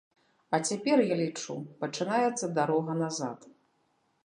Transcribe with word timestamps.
А 0.57 0.59
цяпер, 0.69 0.97
я 1.13 1.17
лічу, 1.19 1.53
пачынаецца 1.85 2.51
дарога 2.59 2.99
назад. 3.05 3.39